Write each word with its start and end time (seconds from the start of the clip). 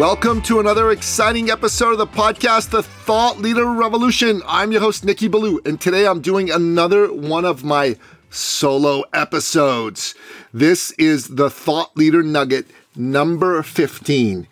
Welcome 0.00 0.40
to 0.44 0.60
another 0.60 0.92
exciting 0.92 1.50
episode 1.50 1.92
of 1.92 1.98
the 1.98 2.06
podcast, 2.06 2.70
The 2.70 2.82
Thought 2.82 3.38
Leader 3.38 3.66
Revolution. 3.66 4.40
I'm 4.46 4.72
your 4.72 4.80
host, 4.80 5.04
Nicky 5.04 5.28
Billou, 5.28 5.60
and 5.66 5.78
today 5.78 6.06
I'm 6.06 6.22
doing 6.22 6.50
another 6.50 7.12
one 7.12 7.44
of 7.44 7.64
my 7.64 7.96
solo 8.30 9.04
episodes. 9.12 10.14
This 10.54 10.92
is 10.92 11.28
the 11.28 11.50
Thought 11.50 11.94
Leader 11.98 12.22
Nugget 12.22 12.66
number 12.96 13.62
15. 13.62 14.48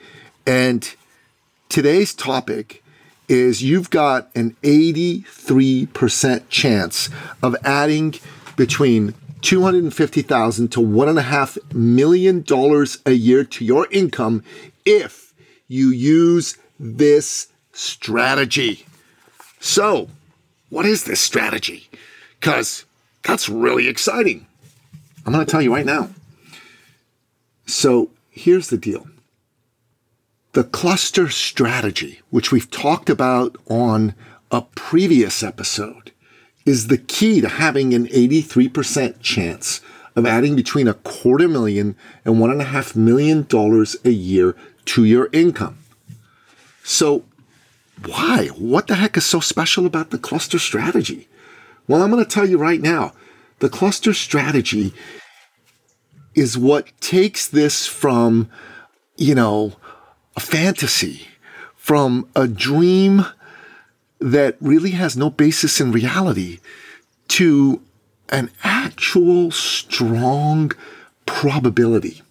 And 0.47 0.95
today's 1.71 2.13
topic 2.13 2.85
is 3.27 3.63
you've 3.63 3.89
got 3.89 4.29
an 4.35 4.55
83% 4.63 6.43
chance 6.51 7.09
of 7.43 7.57
adding 7.65 8.17
between 8.57 9.15
250,000 9.41 10.69
to 10.73 10.81
$1.5 10.81 11.73
million 11.73 12.45
a 13.07 13.13
year 13.13 13.45
to 13.45 13.65
your 13.65 13.89
income 13.91 14.45
if 14.85 15.28
you 15.69 15.91
use 15.91 16.57
this 16.81 17.49
strategy. 17.73 18.87
So, 19.61 20.09
what 20.71 20.87
is 20.87 21.05
this 21.05 21.21
strategy? 21.21 21.89
Because 22.41 22.85
that's 23.23 23.49
really 23.49 23.89
exciting. 23.89 24.47
I'm 25.25 25.33
going 25.33 25.45
to 25.45 25.51
tell 25.51 25.63
you 25.63 25.75
right 25.75 25.87
now. 25.87 26.11
So, 27.67 28.11
here's 28.31 28.69
the 28.69 28.79
deal 28.79 29.07
the 30.53 30.65
cluster 30.65 31.29
strategy, 31.29 32.21
which 32.31 32.51
we've 32.51 32.71
talked 32.71 33.11
about 33.11 33.57
on 33.69 34.15
a 34.51 34.63
previous 34.63 35.43
episode, 35.43 36.13
is 36.65 36.87
the 36.87 36.99
key 36.99 37.41
to 37.41 37.49
having 37.49 37.93
an 37.95 38.07
83% 38.07 39.21
chance 39.21 39.81
of 40.17 40.27
adding 40.27 40.57
between 40.57 40.89
a 40.89 40.95
quarter 40.95 41.47
million 41.47 41.95
and 42.25 42.41
one 42.41 42.51
and 42.51 42.61
a 42.61 42.65
half 42.65 42.97
million 42.97 43.45
dollars 43.45 43.97
a 44.05 44.11
year 44.11 44.57
to 44.89 45.05
your 45.05 45.29
income. 45.33 45.79
So, 46.83 47.25
why? 48.07 48.49
What 48.57 48.87
the 48.87 48.95
heck 48.95 49.17
is 49.17 49.27
so 49.27 49.41
special 49.41 49.85
about 49.85 50.11
the 50.11 50.19
cluster 50.19 50.59
strategy? 50.59 51.29
Well, 51.87 52.03
I'm 52.03 52.11
going 52.11 52.25
to 52.25 52.31
tell 52.31 52.49
you 52.49 52.59
right 52.59 52.81
now 52.81 53.13
the 53.59 53.69
cluster 53.69 54.15
strategy 54.15 54.95
is 56.35 56.57
what 56.57 56.99
takes 57.01 57.47
this 57.49 57.87
from, 57.87 58.49
you 59.17 59.35
know, 59.35 59.75
a 60.37 60.41
fantasy, 60.41 61.29
from 61.77 62.29
a 62.35 62.47
dream 62.47 63.27
that 64.21 64.57
really 64.61 64.93
has 64.93 65.17
no 65.17 65.29
basis 65.29 65.81
in 65.81 65.93
reality 65.93 66.61
to 67.29 67.83
an 68.31 68.51
actual 68.63 69.51
strong 69.51 70.73
probability. 71.27 72.23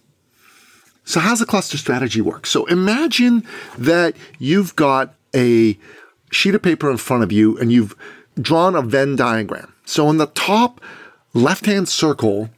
So, 1.08 1.22
how's 1.22 1.40
the 1.40 1.46
cluster 1.46 1.78
strategy 1.78 2.20
work? 2.20 2.46
So, 2.46 2.66
imagine 2.66 3.46
that 3.78 4.14
you've 4.40 4.76
got 4.76 5.14
a 5.34 5.78
sheet 6.32 6.54
of 6.54 6.62
paper 6.62 6.92
in 6.92 6.98
front 6.98 7.24
of 7.24 7.32
you 7.32 7.58
and 7.60 7.72
you've 7.72 7.96
drawn 8.36 8.76
a 8.76 8.82
Venn 8.82 9.16
diagram. 9.16 9.74
So, 9.86 10.10
in 10.10 10.18
the 10.18 10.26
top 10.28 10.82
left 11.34 11.66
hand 11.66 11.88
circle 11.88 12.50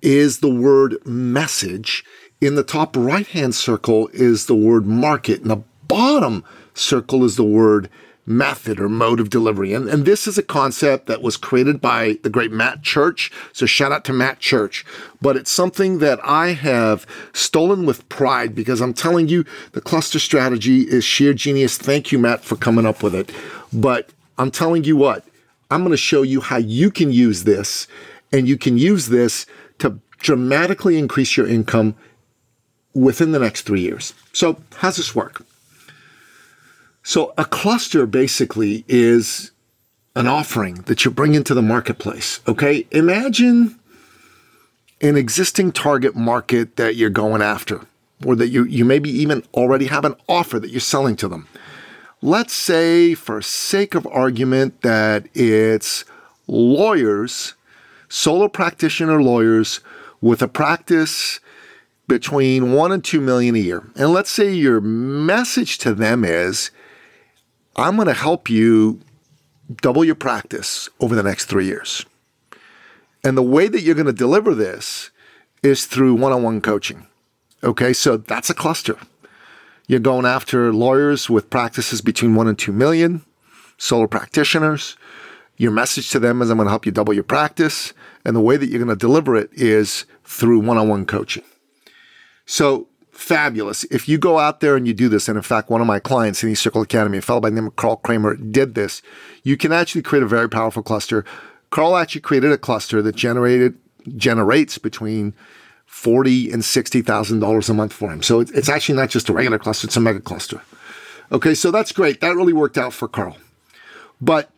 is 0.00 0.38
the 0.38 0.48
word 0.48 1.04
message. 1.04 2.04
In 2.40 2.54
the 2.54 2.62
top 2.62 2.96
right 2.96 3.26
hand 3.26 3.56
circle 3.56 4.08
is 4.12 4.46
the 4.46 4.54
word 4.54 4.86
market. 4.86 5.42
In 5.42 5.48
the 5.48 5.64
bottom 5.88 6.44
circle 6.74 7.24
is 7.24 7.34
the 7.34 7.42
word 7.42 7.90
method 8.28 8.78
or 8.78 8.88
mode 8.88 9.20
of 9.20 9.30
delivery. 9.30 9.72
And, 9.72 9.88
and 9.88 10.04
this 10.04 10.26
is 10.26 10.38
a 10.38 10.42
concept 10.42 11.06
that 11.06 11.22
was 11.22 11.36
created 11.36 11.80
by 11.80 12.18
the 12.22 12.30
great 12.30 12.52
Matt 12.52 12.82
Church. 12.82 13.32
So 13.52 13.66
shout 13.66 13.92
out 13.92 14.04
to 14.06 14.12
Matt 14.12 14.38
Church. 14.38 14.84
But 15.20 15.36
it's 15.36 15.50
something 15.50 15.98
that 15.98 16.20
I 16.22 16.48
have 16.48 17.06
stolen 17.32 17.86
with 17.86 18.08
pride 18.08 18.54
because 18.54 18.80
I'm 18.80 18.94
telling 18.94 19.28
you, 19.28 19.44
the 19.72 19.80
cluster 19.80 20.18
strategy 20.18 20.82
is 20.82 21.04
sheer 21.04 21.32
genius. 21.34 21.78
Thank 21.78 22.12
you, 22.12 22.18
Matt, 22.18 22.44
for 22.44 22.56
coming 22.56 22.86
up 22.86 23.02
with 23.02 23.14
it. 23.14 23.32
But 23.72 24.10
I'm 24.36 24.50
telling 24.50 24.84
you 24.84 24.96
what, 24.96 25.24
I'm 25.70 25.80
going 25.80 25.90
to 25.90 25.96
show 25.96 26.22
you 26.22 26.40
how 26.40 26.56
you 26.56 26.90
can 26.90 27.10
use 27.12 27.44
this 27.44 27.88
and 28.32 28.46
you 28.48 28.56
can 28.56 28.78
use 28.78 29.08
this 29.08 29.46
to 29.78 29.98
dramatically 30.18 30.98
increase 30.98 31.36
your 31.36 31.46
income 31.46 31.94
within 32.94 33.32
the 33.32 33.38
next 33.38 33.62
three 33.62 33.80
years. 33.80 34.14
So, 34.32 34.60
how's 34.76 34.96
this 34.96 35.14
work? 35.14 35.42
So 37.08 37.32
a 37.38 37.46
cluster 37.46 38.04
basically 38.04 38.84
is 38.86 39.50
an 40.14 40.26
offering 40.26 40.82
that 40.82 41.06
you 41.06 41.10
bring 41.10 41.34
into 41.34 41.54
the 41.54 41.62
marketplace. 41.62 42.40
Okay. 42.46 42.86
Imagine 42.90 43.80
an 45.00 45.16
existing 45.16 45.72
target 45.72 46.14
market 46.14 46.76
that 46.76 46.96
you're 46.96 47.08
going 47.08 47.40
after, 47.40 47.86
or 48.26 48.36
that 48.36 48.48
you, 48.48 48.64
you 48.64 48.84
maybe 48.84 49.08
even 49.08 49.42
already 49.54 49.86
have 49.86 50.04
an 50.04 50.16
offer 50.28 50.60
that 50.60 50.68
you're 50.68 50.80
selling 50.80 51.16
to 51.16 51.28
them. 51.28 51.48
Let's 52.20 52.52
say, 52.52 53.14
for 53.14 53.40
sake 53.40 53.94
of 53.94 54.06
argument, 54.08 54.82
that 54.82 55.28
it's 55.32 56.04
lawyers, 56.46 57.54
solo 58.10 58.48
practitioner 58.48 59.22
lawyers 59.22 59.80
with 60.20 60.42
a 60.42 60.48
practice 60.48 61.40
between 62.06 62.74
one 62.74 62.92
and 62.92 63.02
two 63.02 63.22
million 63.22 63.54
a 63.54 63.60
year. 63.60 63.90
And 63.96 64.12
let's 64.12 64.30
say 64.30 64.52
your 64.52 64.82
message 64.82 65.78
to 65.78 65.94
them 65.94 66.22
is 66.22 66.70
I'm 67.78 67.94
going 67.94 68.08
to 68.08 68.14
help 68.14 68.50
you 68.50 69.00
double 69.80 70.04
your 70.04 70.16
practice 70.16 70.88
over 70.98 71.14
the 71.14 71.22
next 71.22 71.44
three 71.44 71.66
years. 71.66 72.04
And 73.22 73.38
the 73.38 73.42
way 73.42 73.68
that 73.68 73.82
you're 73.82 73.94
going 73.94 74.06
to 74.06 74.12
deliver 74.12 74.52
this 74.52 75.10
is 75.62 75.86
through 75.86 76.14
one 76.14 76.32
on 76.32 76.42
one 76.42 76.60
coaching. 76.60 77.06
Okay, 77.62 77.92
so 77.92 78.16
that's 78.16 78.50
a 78.50 78.54
cluster. 78.54 78.96
You're 79.86 80.00
going 80.00 80.26
after 80.26 80.72
lawyers 80.72 81.30
with 81.30 81.50
practices 81.50 82.00
between 82.00 82.34
one 82.34 82.48
and 82.48 82.58
two 82.58 82.72
million, 82.72 83.24
solo 83.76 84.08
practitioners. 84.08 84.96
Your 85.56 85.70
message 85.70 86.10
to 86.10 86.18
them 86.18 86.42
is 86.42 86.50
I'm 86.50 86.56
going 86.56 86.66
to 86.66 86.70
help 86.70 86.84
you 86.84 86.92
double 86.92 87.14
your 87.14 87.22
practice. 87.22 87.92
And 88.24 88.34
the 88.34 88.40
way 88.40 88.56
that 88.56 88.68
you're 88.68 88.84
going 88.84 88.88
to 88.88 88.96
deliver 88.96 89.36
it 89.36 89.50
is 89.52 90.04
through 90.24 90.60
one 90.60 90.78
on 90.78 90.88
one 90.88 91.06
coaching. 91.06 91.44
So 92.44 92.88
fabulous. 93.18 93.82
If 93.84 94.08
you 94.08 94.16
go 94.16 94.38
out 94.38 94.60
there 94.60 94.76
and 94.76 94.86
you 94.86 94.94
do 94.94 95.08
this, 95.08 95.28
and 95.28 95.36
in 95.36 95.42
fact, 95.42 95.70
one 95.70 95.80
of 95.80 95.86
my 95.86 95.98
clients 95.98 96.44
in 96.44 96.50
eCircle 96.50 96.84
Academy, 96.84 97.18
a 97.18 97.20
fellow 97.22 97.40
by 97.40 97.50
the 97.50 97.56
name 97.56 97.66
of 97.66 97.74
Carl 97.74 97.96
Kramer, 97.96 98.36
did 98.36 98.76
this, 98.76 99.02
you 99.42 99.56
can 99.56 99.72
actually 99.72 100.02
create 100.02 100.22
a 100.22 100.28
very 100.28 100.48
powerful 100.48 100.84
cluster. 100.84 101.24
Carl 101.70 101.96
actually 101.96 102.20
created 102.20 102.52
a 102.52 102.58
cluster 102.58 103.02
that 103.02 103.16
generated 103.16 103.76
generates 104.16 104.78
between 104.78 105.34
forty 105.84 106.50
and 106.50 106.64
sixty 106.64 107.02
thousand 107.02 107.40
dollars 107.40 107.68
a 107.68 107.74
month 107.74 107.92
for 107.92 108.10
him. 108.10 108.22
So 108.22 108.40
it's 108.40 108.68
actually 108.68 108.94
not 108.94 109.10
just 109.10 109.28
a 109.28 109.32
regular 109.32 109.58
cluster; 109.58 109.88
it's 109.88 109.96
a 109.96 110.00
mega 110.00 110.20
cluster. 110.20 110.62
Okay, 111.32 111.54
so 111.54 111.70
that's 111.70 111.92
great. 111.92 112.20
That 112.20 112.36
really 112.36 112.54
worked 112.54 112.78
out 112.78 112.92
for 112.92 113.08
Carl. 113.08 113.36
But 114.20 114.50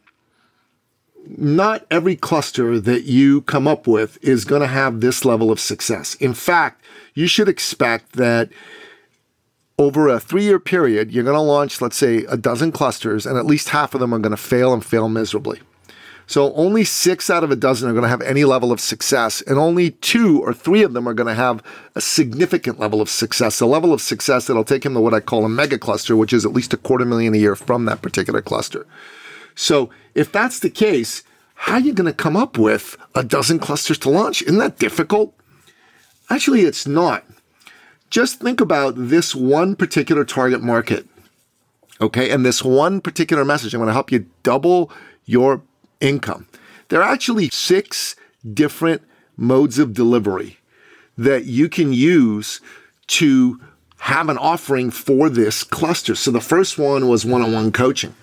not 1.27 1.87
every 1.91 2.17
cluster 2.17 2.81
that 2.81 3.05
you 3.05 3.43
come 3.43 3.69
up 3.69 3.87
with 3.87 4.19
is 4.23 4.45
going 4.45 4.63
to 4.63 4.67
have 4.67 5.01
this 5.01 5.25
level 5.25 5.51
of 5.51 5.61
success. 5.61 6.15
In 6.17 6.35
fact, 6.35 6.85
you 7.15 7.27
should 7.27 7.49
expect 7.49 8.13
that 8.13 8.51
over 9.79 10.09
a 10.09 10.21
three 10.21 10.45
year 10.45 10.61
period, 10.61 11.11
you're 11.11 11.25
going 11.25 11.35
to 11.35 11.41
launch, 11.41 11.81
let's 11.81 11.97
say, 11.97 12.19
a 12.25 12.37
dozen 12.37 12.73
clusters, 12.73 13.27
and 13.27 13.39
at 13.39 13.47
least 13.47 13.71
half 13.71 13.95
of 13.95 14.01
them 14.01 14.13
are 14.13 14.19
going 14.19 14.31
to 14.31 14.37
fail 14.37 14.75
and 14.75 14.85
fail 14.85 15.09
miserably. 15.09 15.61
So 16.27 16.53
only 16.53 16.85
six 16.85 17.29
out 17.29 17.43
of 17.43 17.51
a 17.51 17.57
dozen 17.57 17.89
are 17.89 17.93
going 17.93 18.05
to 18.05 18.09
have 18.09 18.23
any 18.23 18.45
level 18.45 18.71
of 18.71 18.81
success, 18.81 19.41
and 19.41 19.59
only 19.59 19.91
two 19.91 20.41
or 20.41 20.55
three 20.55 20.85
of 20.85 20.93
them 20.93 21.09
are 21.09 21.15
going 21.15 21.27
to 21.27 21.35
have 21.35 21.61
a 21.97 22.01
significant 22.01 22.79
level 22.79 23.01
of 23.01 23.09
success, 23.09 23.61
a 23.61 23.67
level 23.67 23.93
of 23.93 24.01
success 24.01 24.47
that'll 24.47 24.63
take 24.63 24.87
him 24.87 24.95
to 24.95 25.01
what 25.01 25.15
I 25.15 25.19
call 25.19 25.45
a 25.45 25.49
mega 25.49 25.77
cluster, 25.77 26.17
which 26.17 26.33
is 26.33 26.45
at 26.45 26.53
least 26.53 26.73
a 26.73 26.77
quarter 26.77 27.05
million 27.05 27.35
a 27.35 27.39
year 27.39 27.57
from 27.57 27.87
that 27.87 28.01
particular 28.01 28.43
cluster. 28.43 28.87
So 29.55 29.91
if 30.15 30.31
that's 30.33 30.61
the 30.61 30.71
case, 30.71 31.23
how 31.55 31.75
are 31.75 31.81
you 31.81 31.93
going 31.93 32.07
to 32.07 32.13
come 32.13 32.37
up 32.37 32.57
with 32.57 32.97
a 33.15 33.23
dozen 33.23 33.59
clusters 33.59 33.99
to 33.99 34.11
launch? 34.11 34.43
Isn't 34.43 34.59
that 34.59 34.79
difficult? 34.79 35.35
Actually, 36.31 36.63
it's 36.63 36.87
not. 36.87 37.25
Just 38.09 38.41
think 38.41 38.61
about 38.61 38.95
this 38.97 39.35
one 39.35 39.77
particular 39.77 40.25
target 40.25 40.63
market. 40.63 41.07
Okay. 42.01 42.31
And 42.31 42.47
this 42.47 42.65
one 42.65 43.01
particular 43.01 43.45
message, 43.45 43.75
I'm 43.75 43.81
going 43.81 43.89
to 43.89 43.93
help 43.93 44.11
you 44.11 44.27
double 44.43 44.91
your 45.27 45.63
income. 46.01 46.47
There 46.89 47.03
are 47.03 47.13
actually 47.13 47.51
six 47.51 48.17
different 48.53 49.03
modes 49.37 49.79
of 49.79 49.93
delivery 49.93 50.59
that 51.17 51.45
you 51.45 51.69
can 51.69 51.93
use 51.93 52.61
to 53.07 53.61
have 53.99 54.29
an 54.29 54.39
offering 54.39 54.91
for 54.91 55.29
this 55.29 55.63
cluster. 55.63 56.15
So 56.15 56.31
the 56.31 56.41
first 56.41 56.79
one 56.79 57.07
was 57.07 57.27
one 57.27 57.43
on 57.43 57.53
one 57.53 57.71
coaching. 57.71 58.15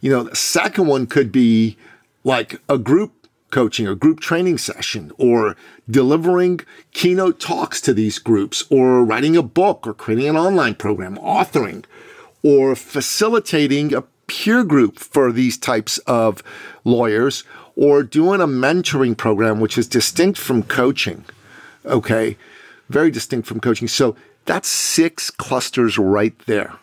You 0.00 0.10
know, 0.10 0.22
the 0.24 0.36
second 0.36 0.86
one 0.86 1.06
could 1.06 1.32
be 1.32 1.76
like 2.24 2.60
a 2.68 2.78
group 2.78 3.12
coaching 3.50 3.86
or 3.86 3.94
group 3.94 4.20
training 4.20 4.58
session 4.58 5.12
or 5.18 5.56
delivering 5.88 6.60
keynote 6.92 7.38
talks 7.40 7.80
to 7.80 7.94
these 7.94 8.18
groups 8.18 8.64
or 8.70 9.04
writing 9.04 9.36
a 9.36 9.42
book 9.42 9.86
or 9.86 9.94
creating 9.94 10.28
an 10.28 10.36
online 10.36 10.74
program, 10.74 11.16
authoring 11.18 11.84
or 12.42 12.74
facilitating 12.74 13.94
a 13.94 14.02
peer 14.26 14.64
group 14.64 14.98
for 14.98 15.32
these 15.32 15.56
types 15.56 15.98
of 15.98 16.42
lawyers 16.84 17.44
or 17.76 18.02
doing 18.02 18.40
a 18.40 18.46
mentoring 18.46 19.16
program, 19.16 19.60
which 19.60 19.78
is 19.78 19.86
distinct 19.86 20.38
from 20.38 20.62
coaching. 20.62 21.24
Okay. 21.84 22.36
Very 22.88 23.10
distinct 23.10 23.46
from 23.46 23.60
coaching. 23.60 23.88
So 23.88 24.16
that's 24.44 24.68
six 24.68 25.30
clusters 25.30 25.98
right 25.98 26.36
there. 26.46 26.74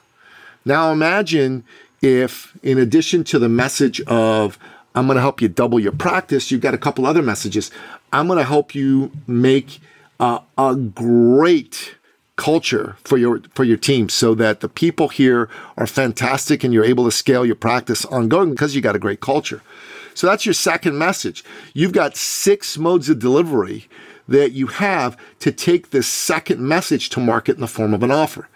Now 0.66 0.92
imagine 0.92 1.64
if, 2.04 2.56
in 2.62 2.78
addition 2.78 3.24
to 3.24 3.40
the 3.40 3.50
message 3.50 4.02
of, 4.02 4.60
I'm 4.94 5.08
going 5.08 5.16
to 5.16 5.22
help 5.22 5.42
you 5.42 5.48
double 5.48 5.80
your 5.80 5.94
practice, 5.94 6.52
you've 6.52 6.62
got 6.62 6.74
a 6.74 6.78
couple 6.78 7.06
other 7.06 7.24
messages. 7.24 7.72
I'm 8.12 8.28
going 8.28 8.38
to 8.38 8.46
help 8.46 8.76
you 8.76 9.12
make 9.26 9.80
uh, 10.20 10.40
a 10.58 10.76
great 10.76 11.96
culture 12.36 12.98
for 13.04 13.18
your 13.18 13.42
for 13.54 13.64
your 13.64 13.78
team 13.78 14.10
so 14.10 14.34
that 14.34 14.60
the 14.60 14.68
people 14.68 15.08
here 15.08 15.50
are 15.78 15.86
fantastic 15.86 16.64
and 16.64 16.74
you're 16.74 16.84
able 16.84 17.06
to 17.06 17.12
scale 17.12 17.46
your 17.46 17.56
practice 17.56 18.06
ongoing 18.06 18.50
because 18.50 18.76
you 18.76 18.82
got 18.82 18.96
a 18.96 19.00
great 19.00 19.22
culture. 19.22 19.62
So 20.16 20.28
that's 20.28 20.46
your 20.46 20.54
second 20.54 20.98
message. 20.98 21.44
You've 21.74 21.94
got 21.94 22.18
six 22.18 22.78
modes 22.78 23.10
of 23.10 23.20
delivery 23.20 23.88
that 24.28 24.52
you 24.52 24.68
have 24.68 25.16
to 25.40 25.52
take 25.52 25.92
this 25.92 26.08
second 26.08 26.60
message 26.60 27.10
to 27.10 27.20
market 27.20 27.56
in 27.56 27.62
the 27.62 27.68
form 27.68 27.94
of 27.94 28.04
an 28.04 28.12
offer. 28.12 28.50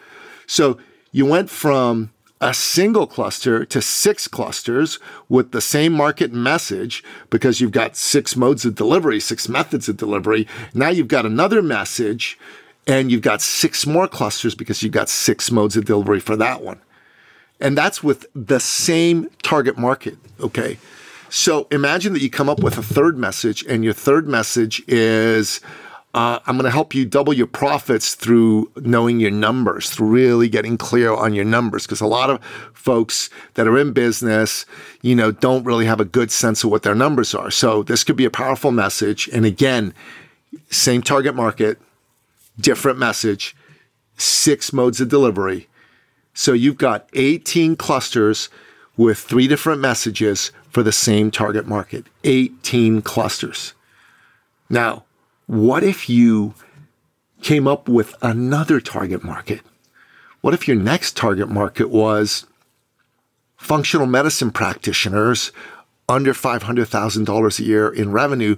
So 0.45 0.77
you 1.11 1.25
went 1.25 1.49
from 1.49 2.11
a 2.39 2.53
single 2.53 3.07
cluster 3.07 3.65
to 3.65 3.81
six 3.81 4.27
clusters 4.27 4.99
with 5.27 5.51
the 5.51 5.61
same 5.61 5.93
market 5.93 6.31
message 6.31 7.03
because 7.29 7.59
you've 7.59 7.71
got 7.71 7.95
six 7.95 8.35
modes 8.35 8.63
of 8.65 8.75
delivery, 8.75 9.19
six 9.19 9.49
methods 9.49 9.89
of 9.89 9.97
delivery. 9.97 10.47
Now 10.73 10.89
you've 10.89 11.07
got 11.07 11.25
another 11.25 11.61
message 11.61 12.37
and 12.85 13.11
you've 13.11 13.21
got 13.21 13.41
six 13.41 13.85
more 13.85 14.07
clusters 14.07 14.55
because 14.55 14.83
you've 14.83 14.93
got 14.93 15.09
six 15.09 15.51
modes 15.51 15.75
of 15.75 15.85
delivery 15.85 16.19
for 16.19 16.35
that 16.35 16.61
one. 16.61 16.79
And 17.59 17.77
that's 17.77 18.03
with 18.03 18.27
the 18.35 18.59
same 18.59 19.29
target 19.41 19.77
market. 19.77 20.17
Okay. 20.39 20.77
So 21.29 21.67
imagine 21.71 22.13
that 22.13 22.21
you 22.21 22.29
come 22.29 22.49
up 22.49 22.61
with 22.63 22.77
a 22.77 22.83
third 22.83 23.17
message, 23.17 23.65
and 23.65 23.83
your 23.83 23.93
third 23.93 24.27
message 24.29 24.81
is 24.87 25.59
uh, 26.13 26.39
I'm 26.45 26.55
going 26.55 26.65
to 26.65 26.71
help 26.71 26.95
you 26.95 27.05
double 27.05 27.33
your 27.33 27.47
profits 27.47 28.15
through 28.15 28.71
knowing 28.77 29.19
your 29.19 29.31
numbers, 29.31 29.89
through 29.89 30.07
really 30.07 30.49
getting 30.49 30.77
clear 30.77 31.13
on 31.13 31.33
your 31.33 31.45
numbers. 31.45 31.85
Because 31.85 32.01
a 32.01 32.07
lot 32.07 32.29
of 32.29 32.43
folks 32.73 33.29
that 33.53 33.67
are 33.67 33.77
in 33.77 33.93
business, 33.93 34.65
you 35.01 35.15
know, 35.15 35.31
don't 35.31 35.65
really 35.65 35.85
have 35.85 35.99
a 35.99 36.05
good 36.05 36.31
sense 36.31 36.63
of 36.63 36.71
what 36.71 36.83
their 36.83 36.95
numbers 36.95 37.35
are. 37.35 37.51
So 37.51 37.83
this 37.83 38.03
could 38.03 38.15
be 38.15 38.25
a 38.25 38.31
powerful 38.31 38.71
message. 38.71 39.27
And 39.31 39.45
again, 39.45 39.93
same 40.69 41.01
target 41.01 41.35
market, 41.35 41.77
different 42.59 42.97
message, 42.97 43.55
six 44.17 44.73
modes 44.73 45.01
of 45.01 45.09
delivery. 45.09 45.67
So 46.33 46.53
you've 46.53 46.77
got 46.77 47.09
18 47.13 47.75
clusters 47.75 48.49
with 48.95 49.19
three 49.19 49.47
different 49.47 49.81
messages 49.81 50.51
for 50.69 50.83
the 50.83 50.91
same 50.91 51.31
target 51.31 51.67
market 51.67 52.05
18 52.23 53.01
clusters. 53.01 53.73
Now, 54.69 55.03
what 55.47 55.83
if 55.83 56.09
you 56.09 56.53
came 57.41 57.67
up 57.67 57.89
with 57.89 58.13
another 58.21 58.79
target 58.79 59.23
market? 59.23 59.61
What 60.41 60.53
if 60.53 60.67
your 60.67 60.77
next 60.77 61.17
target 61.17 61.49
market 61.49 61.89
was 61.89 62.45
functional 63.55 64.05
medicine 64.05 64.51
practitioners 64.51 65.51
under 66.07 66.33
$500,000 66.33 67.59
a 67.59 67.63
year 67.63 67.89
in 67.89 68.11
revenue? 68.11 68.55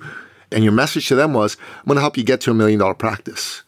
And 0.51 0.63
your 0.63 0.73
message 0.73 1.07
to 1.07 1.15
them 1.15 1.33
was, 1.33 1.57
I'm 1.77 1.85
going 1.85 1.95
to 1.95 2.01
help 2.01 2.17
you 2.17 2.23
get 2.23 2.41
to 2.41 2.51
a 2.51 2.55
million 2.55 2.79
dollar 2.79 2.95
practice. 2.95 3.61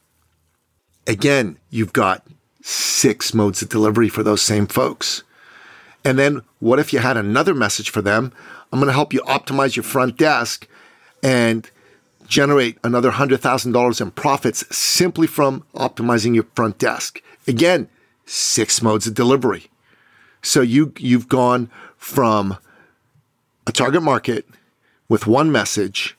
Again, 1.06 1.58
you've 1.70 1.94
got 1.94 2.26
six 2.64 3.34
modes 3.34 3.62
of 3.62 3.70
delivery 3.70 4.10
for 4.10 4.24
those 4.24 4.42
same 4.42 4.68
folks. 4.68 5.24
And 6.04 6.18
then 6.18 6.42
what 6.60 6.80
if 6.80 6.92
you 6.92 7.00
had 7.00 7.18
another 7.18 7.54
message 7.54 7.92
for 7.92 8.02
them? 8.02 8.34
I'm 8.72 8.80
going 8.80 8.88
to 8.88 8.94
help 8.94 9.14
you 9.14 9.22
optimize 9.22 9.76
your 9.76 9.84
front 9.84 10.18
desk 10.18 10.68
and 11.22 11.70
generate 12.28 12.78
another 12.84 13.12
$100,000 13.12 14.02
in 14.02 14.12
profits 14.12 14.76
simply 14.76 15.28
from 15.28 15.64
optimizing 15.76 16.34
your 16.36 16.46
front 16.56 16.78
desk. 16.78 17.22
Again, 17.48 17.90
six 18.26 18.82
modes 18.82 19.08
of 19.08 19.14
delivery. 19.14 19.68
So 20.42 20.62
you 20.62 20.94
you've 20.98 21.28
gone 21.28 21.70
from 21.98 22.58
a 23.68 23.72
target 23.72 24.02
market 24.02 24.48
with 25.08 25.28
one 25.28 25.52
message, 25.52 26.18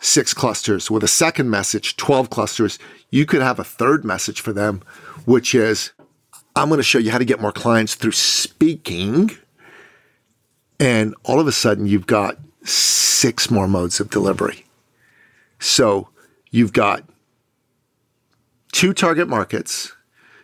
six 0.00 0.32
clusters, 0.32 0.90
with 0.90 1.04
a 1.04 1.08
second 1.08 1.50
message, 1.50 1.96
12 1.96 2.30
clusters. 2.30 2.78
You 3.10 3.26
could 3.26 3.42
have 3.42 3.58
a 3.58 3.64
third 3.64 4.04
message 4.04 4.40
for 4.40 4.52
them, 4.52 4.82
which 5.26 5.54
is 5.54 5.92
I'm 6.56 6.68
going 6.68 6.78
to 6.78 6.84
show 6.84 6.98
you 6.98 7.10
how 7.10 7.18
to 7.18 7.24
get 7.24 7.40
more 7.40 7.52
clients 7.52 7.94
through 7.94 8.12
speaking. 8.12 9.30
And 10.80 11.14
all 11.24 11.40
of 11.40 11.46
a 11.46 11.52
sudden, 11.52 11.86
you've 11.86 12.06
got 12.06 12.38
six 12.64 13.50
more 13.50 13.68
modes 13.68 14.00
of 14.00 14.10
delivery. 14.10 14.64
So 15.58 16.08
you've 16.50 16.72
got 16.72 17.04
two 18.72 18.92
target 18.92 19.28
markets, 19.28 19.92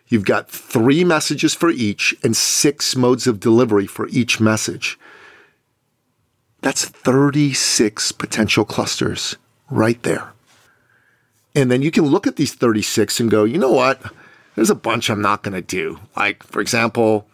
you've 0.08 0.24
got 0.24 0.50
three 0.50 1.04
messages 1.04 1.54
for 1.54 1.70
each, 1.70 2.14
and 2.22 2.36
six 2.36 2.96
modes 2.96 3.26
of 3.26 3.40
delivery 3.40 3.86
for 3.86 4.08
each 4.08 4.40
message. 4.40 4.98
That's 6.60 6.84
36 6.84 8.12
potential 8.12 8.64
clusters 8.64 9.36
right 9.70 10.02
there. 10.02 10.32
And 11.54 11.70
then 11.70 11.82
you 11.82 11.90
can 11.90 12.06
look 12.06 12.26
at 12.26 12.36
these 12.36 12.54
36 12.54 13.20
and 13.20 13.30
go, 13.30 13.44
you 13.44 13.58
know 13.58 13.70
what? 13.70 14.02
there's 14.54 14.70
a 14.70 14.74
bunch 14.74 15.10
I'm 15.10 15.22
not 15.22 15.42
going 15.42 15.54
to 15.54 15.62
do. 15.62 15.98
Like, 16.16 16.42
for 16.42 16.60
example, 16.60 17.26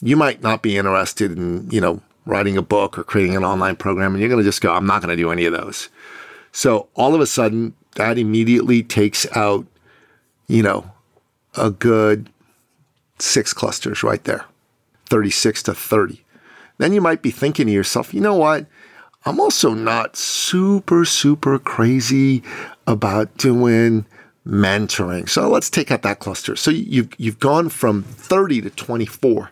you 0.00 0.16
might 0.16 0.42
not 0.42 0.62
be 0.62 0.76
interested 0.76 1.32
in, 1.32 1.70
you 1.70 1.80
know, 1.80 2.00
writing 2.24 2.56
a 2.56 2.62
book 2.62 2.98
or 2.98 3.04
creating 3.04 3.36
an 3.36 3.44
online 3.44 3.76
program, 3.76 4.12
and 4.12 4.20
you're 4.20 4.28
going 4.28 4.42
to 4.42 4.48
just 4.48 4.60
go, 4.60 4.72
I'm 4.72 4.86
not 4.86 5.02
going 5.02 5.16
to 5.16 5.22
do 5.22 5.30
any 5.30 5.44
of 5.44 5.52
those. 5.52 5.88
So 6.52 6.88
all 6.94 7.14
of 7.14 7.20
a 7.20 7.26
sudden, 7.26 7.74
that 7.96 8.18
immediately 8.18 8.82
takes 8.82 9.26
out, 9.36 9.66
you 10.46 10.62
know, 10.62 10.90
a 11.56 11.70
good 11.70 12.30
six 13.18 13.52
clusters 13.52 14.02
right 14.02 14.22
there, 14.24 14.44
36 15.06 15.64
to 15.64 15.74
30. 15.74 16.24
Then 16.78 16.92
you 16.92 17.00
might 17.00 17.22
be 17.22 17.30
thinking 17.30 17.66
to 17.66 17.72
yourself, 17.72 18.14
you 18.14 18.20
know 18.20 18.36
what? 18.36 18.66
I'm 19.24 19.40
also 19.40 19.74
not 19.74 20.16
super, 20.16 21.04
super 21.04 21.58
crazy 21.58 22.42
about 22.86 23.36
doing 23.36 24.06
mentoring. 24.46 25.28
So 25.28 25.48
let's 25.48 25.68
take 25.68 25.90
out 25.90 26.02
that 26.02 26.20
cluster. 26.20 26.56
So 26.56 26.70
you've, 26.70 27.10
you've 27.18 27.40
gone 27.40 27.68
from 27.68 28.04
30 28.04 28.62
to 28.62 28.70
24. 28.70 29.50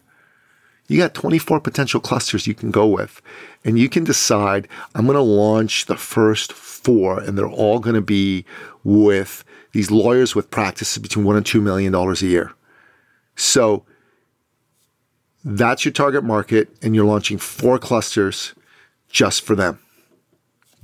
You 0.88 0.98
got 0.98 1.14
24 1.14 1.60
potential 1.60 2.00
clusters 2.00 2.46
you 2.46 2.54
can 2.54 2.70
go 2.70 2.86
with. 2.86 3.20
And 3.64 3.78
you 3.78 3.88
can 3.88 4.04
decide, 4.04 4.68
I'm 4.94 5.06
going 5.06 5.16
to 5.16 5.20
launch 5.22 5.86
the 5.86 5.96
first 5.96 6.52
four, 6.52 7.20
and 7.20 7.36
they're 7.36 7.48
all 7.48 7.80
going 7.80 7.96
to 7.96 8.00
be 8.00 8.44
with 8.84 9.44
these 9.72 9.90
lawyers 9.90 10.34
with 10.34 10.50
practices 10.50 11.02
between 11.02 11.24
one 11.24 11.36
and 11.36 11.44
two 11.44 11.60
million 11.60 11.92
dollars 11.92 12.22
a 12.22 12.26
year. 12.26 12.52
So 13.34 13.84
that's 15.44 15.84
your 15.84 15.92
target 15.92 16.24
market, 16.24 16.68
and 16.82 16.94
you're 16.94 17.04
launching 17.04 17.38
four 17.38 17.78
clusters 17.78 18.54
just 19.08 19.42
for 19.42 19.54
them. 19.54 19.78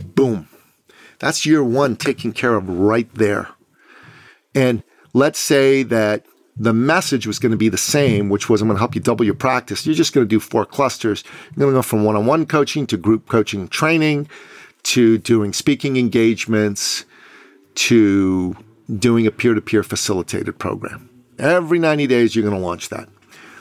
Boom. 0.05 0.49
That's 1.21 1.47
year 1.47 1.63
one 1.63 1.97
taken 1.97 2.33
care 2.33 2.55
of 2.55 2.69
right 2.69 3.13
there. 3.15 3.49
And 4.55 4.83
let's 5.15 5.39
say 5.39 5.85
that 5.85 6.27
the 6.57 6.73
message 6.73 7.27
was 7.27 7.39
going 7.39 7.53
to 7.53 7.59
be 7.59 7.69
the 7.69 7.79
same, 7.79 8.29
which 8.29 8.49
was 8.49 8.61
I'm 8.61 8.69
going 8.69 8.77
to 8.77 8.81
help 8.81 8.95
you 8.95 9.01
double 9.01 9.25
your 9.25 9.35
practice. 9.35 9.87
You're 9.87 9.95
just 9.95 10.13
going 10.13 10.27
to 10.27 10.29
do 10.29 10.41
four 10.41 10.67
clusters. 10.67 11.25
You're 11.51 11.61
going 11.65 11.73
to 11.73 11.79
go 11.79 11.83
from 11.83 12.05
one 12.05 12.17
on 12.17 12.27
one 12.27 12.47
coaching 12.47 12.87
to 12.89 12.97
group 12.97 13.29
coaching 13.29 13.69
training 13.69 14.29
to 14.85 15.19
doing 15.19 15.53
speaking 15.53 15.97
engagements 15.97 17.05
to 17.75 18.55
doing 18.99 19.27
a 19.27 19.31
peer 19.31 19.55
to 19.55 19.61
peer 19.61 19.83
facilitated 19.83 20.59
program. 20.59 21.09
Every 21.39 21.79
90 21.79 22.07
days, 22.07 22.37
you're 22.37 22.45
going 22.45 22.61
to 22.61 22.65
launch 22.65 22.91
that. 22.91 23.09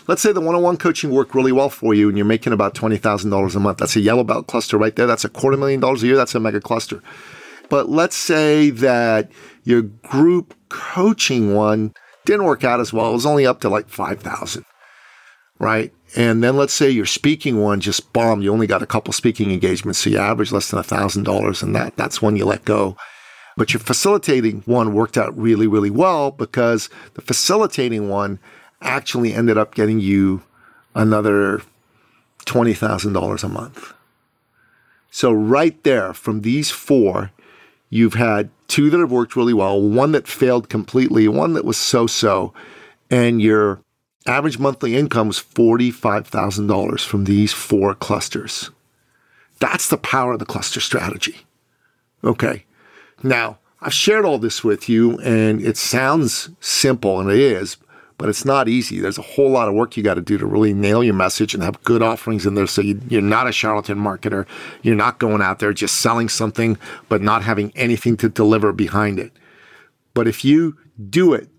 Let's 0.08 0.22
say 0.22 0.34
the 0.34 0.42
one 0.42 0.56
on 0.56 0.62
one 0.62 0.78
coaching 0.78 1.12
worked 1.12 1.36
really 1.36 1.52
well 1.52 1.70
for 1.70 1.94
you 1.94 2.10
and 2.10 2.18
you're 2.18 2.26
making 2.26 2.54
about 2.54 2.76
$20,000 2.76 3.56
a 3.56 3.60
month. 3.60 3.78
That's 3.78 3.96
a 3.96 4.02
yellow 4.02 4.24
belt 4.24 4.48
cluster 4.48 4.78
right 4.78 4.96
there. 4.96 5.08
That's 5.08 5.24
a 5.24 5.30
quarter 5.30 5.58
million 5.58 5.80
dollars 5.80 6.04
a 6.04 6.08
year. 6.08 6.18
That's 6.18 6.36
a 6.36 6.40
mega 6.40 6.60
cluster. 6.60 7.02
But 7.70 7.88
let's 7.90 8.18
say 8.18 8.72
that 8.72 9.32
your 9.64 9.84
group 9.84 10.54
coaching 10.70 11.54
one 11.54 11.94
didn't 12.32 12.46
work 12.46 12.64
out 12.64 12.80
as 12.80 12.94
well. 12.94 13.10
It 13.10 13.14
was 13.14 13.26
only 13.26 13.46
up 13.46 13.60
to 13.62 13.70
like 13.70 13.90
5,000, 13.90 14.66
right? 15.60 15.94
And 16.16 16.44
then 16.44 16.58
let's 16.58 16.74
say 16.74 16.90
your 16.90 17.06
speaking 17.06 17.62
one 17.62 17.80
just 17.80 18.12
bombed. 18.14 18.44
You 18.44 18.52
only 18.52 18.68
got 18.68 18.84
a 18.84 18.88
couple 18.88 19.14
speaking 19.14 19.52
engagements, 19.52 20.00
so 20.00 20.10
you 20.10 20.18
average 20.18 20.52
less 20.52 20.70
than 20.70 20.82
$1,000, 20.82 21.64
and 21.64 21.76
that, 21.76 21.96
that's 21.96 22.22
when 22.22 22.36
you 22.36 22.46
let 22.46 22.66
go. 22.66 22.98
But 23.58 23.74
your 23.74 23.82
facilitating 23.82 24.64
one 24.66 24.94
worked 24.94 25.18
out 25.18 25.38
really, 25.38 25.68
really 25.68 25.90
well 25.90 26.32
because 26.32 26.90
the 27.14 27.22
facilitating 27.22 28.10
one 28.10 28.40
actually 28.82 29.34
ended 29.34 29.58
up 29.58 29.76
getting 29.76 30.00
you 30.00 30.42
another 30.96 31.62
$20,000 32.46 33.44
a 33.44 33.48
month. 33.48 33.94
So, 35.12 35.34
right 35.34 35.82
there, 35.84 36.14
from 36.14 36.42
these 36.42 36.72
four, 36.72 37.32
you've 37.90 38.14
had 38.14 38.50
two 38.72 38.90
that 38.90 39.00
have 39.00 39.12
worked 39.12 39.36
really 39.36 39.54
well, 39.54 39.82
one 39.82 40.14
that 40.14 40.28
failed 40.28 40.70
completely, 40.70 41.28
one 41.28 41.54
that 41.54 41.66
was 41.66 41.78
so 41.78 42.08
so, 42.08 42.54
and 43.10 43.42
your 43.42 43.82
average 44.26 44.60
monthly 44.60 44.96
income 44.96 45.28
was 45.28 45.40
$45,000 45.40 47.06
from 47.06 47.26
these 47.26 47.52
four 47.52 47.94
clusters. 47.94 48.72
That's 49.60 49.90
the 49.90 49.98
power 49.98 50.34
of 50.34 50.40
the 50.40 50.46
cluster 50.46 50.80
strategy. 50.80 51.42
Okay. 52.24 52.64
Now, 53.22 53.60
I've 53.82 53.94
shared 53.94 54.26
all 54.26 54.38
this 54.38 54.64
with 54.64 54.88
you, 54.88 55.20
and 55.20 55.62
it 55.62 55.76
sounds 55.76 56.50
simple, 56.62 57.20
and 57.20 57.30
it 57.30 57.40
is, 57.40 57.78
but 58.22 58.30
it's 58.30 58.46
not 58.46 58.70
easy. 58.70 59.00
There's 59.00 59.18
a 59.18 59.24
whole 59.24 59.50
lot 59.50 59.68
of 59.68 59.74
work 59.74 59.98
you 59.98 60.04
got 60.04 60.14
to 60.14 60.22
do 60.22 60.38
to 60.38 60.46
really 60.46 60.76
nail 60.76 61.04
your 61.04 61.16
message 61.16 61.56
and 61.56 61.64
have 61.64 61.84
good 61.84 62.04
offerings 62.04 62.46
in 62.46 62.54
there 62.54 62.68
so 62.68 62.84
you, 62.84 63.02
are 63.18 63.20
not 63.20 63.48
a 63.48 63.52
charlatan 63.52 63.98
marketer. 63.98 64.46
You're 64.84 64.94
not 64.94 65.18
going 65.18 65.42
out 65.42 65.58
there 65.58 65.74
just 65.74 65.98
selling 65.98 66.30
something, 66.30 66.78
but 67.10 67.24
not 67.24 67.42
having 67.42 67.72
anything 67.76 68.18
to 68.18 68.30
deliver 68.30 68.74
behind 68.74 69.18
it. 69.18 69.32
But 70.14 70.28
if 70.28 70.46
you 70.46 70.78
do 71.10 71.34
it 71.34 71.50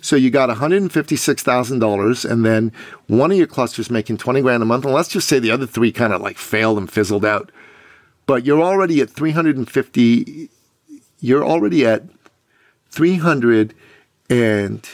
So 0.01 0.15
you 0.15 0.29
got 0.29 0.49
$156,000 0.49 2.31
and 2.31 2.45
then 2.45 2.71
one 3.07 3.31
of 3.31 3.37
your 3.37 3.47
clusters 3.47 3.89
making 3.89 4.17
20 4.17 4.41
grand 4.41 4.63
a 4.63 4.65
month. 4.65 4.85
And 4.85 4.93
let's 4.93 5.09
just 5.09 5.27
say 5.27 5.39
the 5.39 5.51
other 5.51 5.65
three 5.65 5.91
kind 5.91 6.13
of 6.13 6.21
like 6.21 6.37
failed 6.37 6.77
and 6.77 6.89
fizzled 6.89 7.25
out. 7.25 7.51
But 8.25 8.45
you're 8.45 8.61
already 8.61 9.01
at 9.01 9.09
350, 9.09 10.49
you're 11.19 11.45
already 11.45 11.85
at 11.85 12.03
300 12.91 13.73
and 14.29 14.87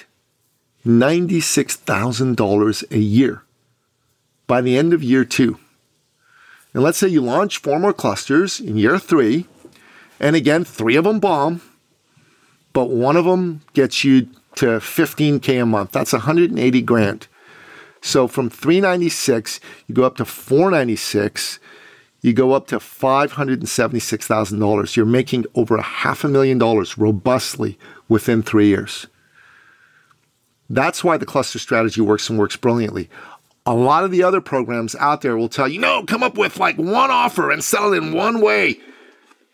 $96,000 0.86 2.92
a 2.92 2.98
year 2.98 3.44
by 4.48 4.60
the 4.62 4.78
end 4.78 4.94
of 4.94 5.04
year 5.04 5.24
two. 5.24 5.58
And 6.74 6.84
let's 6.84 6.98
say 6.98 7.08
you 7.08 7.22
launch 7.22 7.60
four 7.60 7.80
more 7.80 7.94
clusters 7.94 8.60
in 8.60 8.76
year 8.78 9.00
three, 9.00 9.46
and 10.20 10.36
again, 10.36 10.66
three 10.66 10.96
of 10.96 11.06
them 11.06 11.20
bomb, 11.20 11.62
but 12.74 12.90
one 12.90 13.16
of 13.16 13.26
them 13.26 13.62
gets 13.74 14.04
you 14.04 14.28
to 14.56 14.80
15K 14.80 15.62
a 15.62 15.66
month. 15.66 15.92
That's 15.92 16.14
180 16.14 16.82
grand. 16.82 17.28
So 18.02 18.28
from 18.28 18.50
396, 18.50 19.60
you 19.88 19.96
go 19.96 20.04
up 20.04 20.18
to 20.18 20.26
496, 20.26 21.60
you 22.22 22.34
go 22.34 22.52
up 22.52 22.68
to 22.68 22.80
$576,000. 22.80 24.96
You're 24.96 25.06
making 25.06 25.46
over 25.56 25.78
a 25.78 25.82
half 25.82 26.24
a 26.24 26.28
million 26.28 26.58
dollars 26.58 26.98
robustly 26.98 27.78
within 28.10 28.42
three 28.42 28.68
years. 28.68 29.08
That's 30.70 31.04
why 31.04 31.18
the 31.18 31.26
cluster 31.26 31.60
strategy 31.60 32.02
works 32.02 32.30
and 32.30 32.40
works 32.40 32.56
brilliantly. 32.56 33.10
A 33.66 33.74
lot 33.74 34.04
of 34.04 34.12
the 34.12 34.24
other 34.24 34.42
programs 34.42 34.96
out 34.96 35.22
there 35.22 35.38
will 35.38 35.50
tell 35.50 35.68
you, 35.68 35.80
no, 35.80 36.04
come 36.04 36.24
up 36.24 36.38
with 36.38 36.58
like 36.58 36.78
one 36.78 37.12
offer 37.12 37.52
and 37.52 37.64
sell 37.64 37.94
it 37.94 37.98
in 37.98 38.14
one 38.14 38.42
way. 38.42 38.80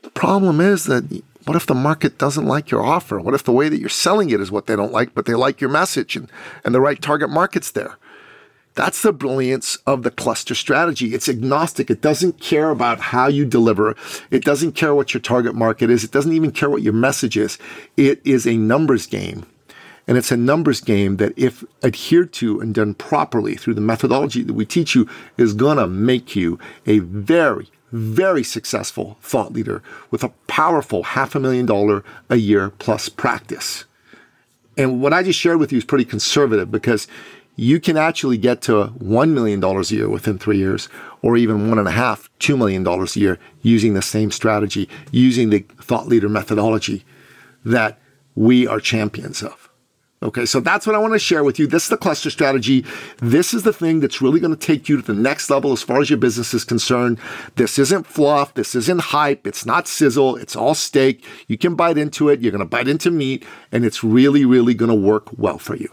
The 0.02 0.10
problem 0.10 0.62
is 0.62 0.86
that 0.86 1.24
what 1.46 1.56
if 1.56 1.66
the 1.66 1.76
market 1.76 2.18
doesn't 2.18 2.46
like 2.46 2.72
your 2.72 2.84
offer? 2.84 3.20
What 3.20 3.34
if 3.34 3.44
the 3.44 3.52
way 3.52 3.70
that 3.70 3.80
you're 3.80 3.90
selling 3.90 4.30
it 4.30 4.40
is 4.40 4.52
what 4.52 4.68
they 4.68 4.76
don't 4.76 4.94
like, 4.94 5.14
but 5.14 5.26
they 5.26 5.34
like 5.34 5.62
your 5.62 5.70
message 5.70 6.16
and, 6.16 6.30
and 6.64 6.74
the 6.74 6.82
right 6.82 7.02
target 7.02 7.30
market's 7.30 7.72
there? 7.72 7.98
That's 8.76 9.02
the 9.02 9.12
brilliance 9.12 9.76
of 9.86 10.04
the 10.04 10.12
cluster 10.12 10.56
strategy. 10.56 11.14
It's 11.14 11.28
agnostic. 11.28 11.90
It 11.90 12.02
doesn't 12.02 12.40
care 12.40 12.70
about 12.70 13.00
how 13.00 13.28
you 13.28 13.46
deliver. 13.46 13.96
It 14.32 14.44
doesn't 14.44 14.74
care 14.74 14.96
what 14.96 15.14
your 15.14 15.22
target 15.22 15.54
market 15.54 15.90
is. 15.90 16.04
It 16.04 16.12
doesn't 16.12 16.34
even 16.34 16.52
care 16.52 16.70
what 16.70 16.82
your 16.82 16.94
message 16.94 17.36
is. 17.36 17.58
It 17.98 18.22
is 18.24 18.48
a 18.48 18.56
numbers 18.56 19.06
game. 19.06 19.46
And 20.10 20.18
it's 20.18 20.32
a 20.32 20.38
numbers 20.38 20.82
game 20.82 21.18
that, 21.18 21.38
if 21.38 21.64
adhered 21.84 22.34
to 22.34 22.60
and 22.60 22.74
done 22.74 22.96
properly 22.96 23.54
through 23.54 23.76
the 23.76 23.82
methodology 23.82 24.42
that 24.42 24.54
we 24.54 24.66
teach 24.66 24.96
you, 24.96 25.08
is 25.38 25.54
going 25.54 25.78
to 25.78 25.86
make 25.86 26.36
you 26.36 26.58
a 26.88 26.98
very, 26.98 27.70
very 27.92 28.44
successful 28.44 29.20
thought 29.22 29.54
leader 29.54 29.84
with 30.10 30.24
a 30.24 30.34
powerful 30.48 31.04
half 31.04 31.36
a 31.36 31.40
million 31.40 31.68
dollar 31.68 32.04
a 32.28 32.38
year 32.38 32.72
plus 32.72 33.08
practice. 33.08 33.86
And 34.76 35.00
what 35.00 35.14
I 35.14 35.22
just 35.22 35.38
shared 35.38 35.60
with 35.60 35.72
you 35.72 35.78
is 35.78 35.86
pretty 35.86 36.06
conservative 36.06 36.72
because 36.72 37.08
you 37.56 37.80
can 37.80 37.96
actually 37.96 38.40
get 38.40 38.64
to 38.64 38.86
$1 38.98 39.30
million 39.30 39.64
a 39.64 39.82
year 39.84 40.10
within 40.10 40.40
three 40.40 40.58
years, 40.58 40.90
or 41.22 41.38
even 41.38 41.70
one 41.70 41.78
and 41.78 41.88
a 41.88 41.92
half, 41.92 42.32
$2 42.40 42.58
million 42.58 42.88
a 42.88 43.06
year 43.20 43.38
using 43.62 43.94
the 43.94 44.02
same 44.02 44.32
strategy, 44.32 44.90
using 45.12 45.52
the 45.52 45.60
thought 45.80 46.08
leader 46.08 46.30
methodology 46.30 47.06
that 47.64 48.00
we 48.34 48.66
are 48.66 48.80
champions 48.80 49.44
of. 49.44 49.69
Okay, 50.22 50.46
so 50.46 50.60
that's 50.60 50.86
what 50.86 50.98
I 50.98 51.00
want 51.00 51.14
to 51.14 51.20
share 51.20 51.46
with 51.46 51.60
you. 51.60 51.66
This 51.66 51.84
is 51.84 51.90
the 51.90 51.98
cluster 51.98 52.30
strategy. 52.30 52.86
This 53.20 53.54
is 53.54 53.64
the 53.64 53.72
thing 53.72 54.02
that's 54.02 54.22
really 54.22 54.42
going 54.42 54.54
to 54.54 54.60
take 54.60 54.90
you 54.90 54.98
to 54.98 55.02
the 55.02 55.14
next 55.14 55.50
level 55.50 55.72
as 55.72 55.82
far 55.82 56.02
as 56.02 56.10
your 56.10 56.20
business 56.20 56.54
is 56.54 56.66
concerned. 56.66 57.20
This 57.56 57.80
isn't 57.80 58.06
fluff. 58.06 58.54
This 58.54 58.76
isn't 58.76 59.00
hype. 59.00 59.48
It's 59.48 59.66
not 59.66 59.88
sizzle. 59.88 60.36
It's 60.36 60.58
all 60.58 60.76
steak. 60.76 61.26
You 61.48 61.58
can 61.58 61.76
bite 61.76 61.98
into 61.98 62.28
it. 62.28 62.42
You're 62.42 62.52
going 62.52 62.60
to 62.60 62.66
bite 62.66 62.90
into 62.90 63.12
meat, 63.12 63.46
and 63.72 63.86
it's 63.86 64.04
really, 64.04 64.44
really 64.44 64.74
going 64.74 64.92
to 64.92 64.96
work 64.96 65.30
well 65.38 65.58
for 65.58 65.78
you. 65.78 65.90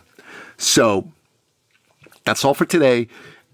So 0.56 1.12
that's 2.24 2.44
all 2.44 2.54
for 2.54 2.64
today. 2.64 3.06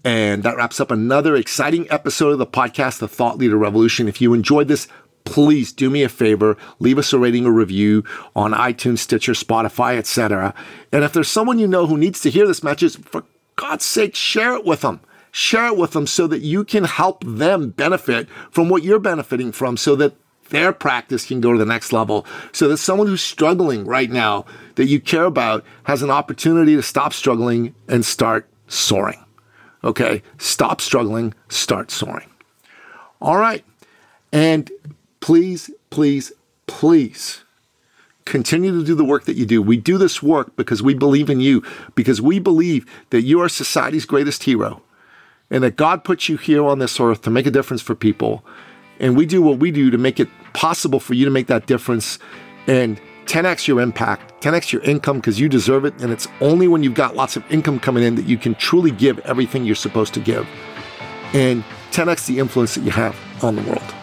And 0.03 0.41
that 0.43 0.57
wraps 0.57 0.79
up 0.81 0.91
another 0.91 1.35
exciting 1.35 1.89
episode 1.91 2.31
of 2.31 2.39
the 2.39 2.47
podcast, 2.47 2.97
The 2.97 3.07
Thought 3.07 3.37
Leader 3.37 3.57
Revolution. 3.57 4.07
If 4.07 4.19
you 4.19 4.33
enjoyed 4.33 4.67
this, 4.67 4.87
please 5.25 5.71
do 5.71 5.89
me 5.89 6.03
a 6.03 6.09
favor, 6.09 6.57
leave 6.79 6.97
us 6.97 7.13
a 7.13 7.19
rating 7.19 7.45
or 7.45 7.51
review 7.51 8.03
on 8.35 8.51
iTunes, 8.53 8.99
Stitcher, 8.99 9.33
Spotify, 9.33 9.97
etc. 9.97 10.53
And 10.91 11.03
if 11.03 11.13
there's 11.13 11.29
someone 11.29 11.59
you 11.59 11.67
know 11.67 11.87
who 11.87 11.97
needs 11.97 12.19
to 12.21 12.29
hear 12.29 12.47
this 12.47 12.63
message, 12.63 12.97
for 12.97 13.23
God's 13.55 13.85
sake, 13.85 14.15
share 14.15 14.55
it 14.55 14.65
with 14.65 14.81
them. 14.81 15.01
Share 15.31 15.67
it 15.67 15.77
with 15.77 15.91
them 15.91 16.05
so 16.05 16.27
that 16.27 16.41
you 16.41 16.63
can 16.63 16.83
help 16.83 17.23
them 17.25 17.69
benefit 17.71 18.29
from 18.51 18.69
what 18.69 18.83
you're 18.83 18.99
benefiting 18.99 19.51
from 19.51 19.77
so 19.77 19.95
that 19.95 20.15
their 20.49 20.71
practice 20.71 21.25
can 21.25 21.41
go 21.41 21.51
to 21.51 21.57
the 21.57 21.65
next 21.65 21.91
level. 21.91 22.25
So 22.51 22.67
that 22.67 22.77
someone 22.77 23.07
who's 23.07 23.23
struggling 23.23 23.85
right 23.85 24.11
now 24.11 24.45
that 24.75 24.85
you 24.85 24.99
care 24.99 25.25
about 25.25 25.65
has 25.85 26.03
an 26.03 26.11
opportunity 26.11 26.75
to 26.75 26.83
stop 26.83 27.13
struggling 27.13 27.73
and 27.87 28.05
start 28.05 28.47
soaring. 28.67 29.23
Okay? 29.83 30.21
Stop 30.37 30.81
struggling, 30.81 31.33
start 31.49 31.89
soaring. 31.89 32.29
All 33.21 33.37
right. 33.37 33.65
And 34.31 34.71
please, 35.23 35.71
please, 35.89 36.33
please 36.67 37.43
Continue 38.25 38.71
to 38.71 38.85
do 38.85 38.95
the 38.95 39.03
work 39.03 39.25
that 39.25 39.35
you 39.35 39.45
do. 39.45 39.61
We 39.61 39.77
do 39.77 39.97
this 39.97 40.23
work 40.23 40.55
because 40.55 40.81
we 40.81 40.93
believe 40.93 41.29
in 41.29 41.39
you, 41.39 41.63
because 41.95 42.21
we 42.21 42.39
believe 42.39 42.85
that 43.09 43.23
you 43.23 43.41
are 43.41 43.49
society's 43.49 44.05
greatest 44.05 44.43
hero 44.43 44.81
and 45.49 45.63
that 45.63 45.75
God 45.75 46.03
puts 46.03 46.29
you 46.29 46.37
here 46.37 46.65
on 46.65 46.79
this 46.79 46.99
earth 46.99 47.21
to 47.23 47.29
make 47.29 47.45
a 47.45 47.51
difference 47.51 47.81
for 47.81 47.95
people. 47.95 48.43
And 48.99 49.17
we 49.17 49.25
do 49.25 49.41
what 49.41 49.59
we 49.59 49.71
do 49.71 49.91
to 49.91 49.97
make 49.97 50.19
it 50.19 50.29
possible 50.53 50.99
for 50.99 51.15
you 51.15 51.25
to 51.25 51.31
make 51.31 51.47
that 51.47 51.67
difference 51.67 52.17
and 52.67 52.99
10x 53.25 53.67
your 53.67 53.81
impact, 53.81 54.41
10x 54.41 54.71
your 54.71 54.81
income 54.83 55.17
because 55.17 55.39
you 55.39 55.49
deserve 55.49 55.83
it. 55.83 55.93
And 56.01 56.11
it's 56.11 56.27
only 56.39 56.67
when 56.67 56.81
you've 56.81 56.93
got 56.93 57.15
lots 57.15 57.35
of 57.35 57.43
income 57.51 57.79
coming 57.79 58.03
in 58.03 58.15
that 58.15 58.25
you 58.25 58.37
can 58.37 58.55
truly 58.55 58.91
give 58.91 59.19
everything 59.19 59.65
you're 59.65 59.75
supposed 59.75 60.13
to 60.13 60.21
give. 60.21 60.47
And 61.33 61.63
10x 61.91 62.25
the 62.25 62.39
influence 62.39 62.75
that 62.75 62.83
you 62.83 62.91
have 62.91 63.17
on 63.43 63.57
the 63.57 63.61
world. 63.63 64.02